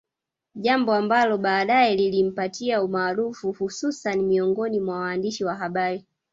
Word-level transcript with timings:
Jambo 0.55 0.93
ambalo 0.93 1.37
baadae 1.37 1.95
lilimpatia 1.95 2.83
umaarufu 2.83 3.51
hususan 3.51 4.21
miongoni 4.21 4.79
mwa 4.79 4.97
waandishi 4.99 5.45
wa 5.45 5.55
habari 5.55 6.05